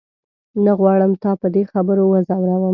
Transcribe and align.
نه 0.63 0.71
غواړم 0.79 1.11
تا 1.23 1.31
په 1.41 1.47
دې 1.53 1.63
خبرو 1.71 2.03
وځوروم. 2.07 2.63